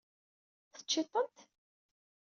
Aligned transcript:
Teččiḍ-tent? 0.73 1.37